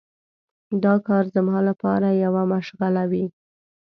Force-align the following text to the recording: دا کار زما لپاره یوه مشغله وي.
دا 0.83 0.95
کار 1.07 1.23
زما 1.35 1.57
لپاره 1.69 2.07
یوه 2.23 2.43
مشغله 2.53 3.03
وي. 3.11 3.25